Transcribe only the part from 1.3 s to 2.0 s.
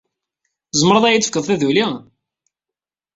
taduli?